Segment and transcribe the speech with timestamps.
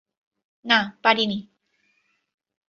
[0.65, 1.37] না পারি নি।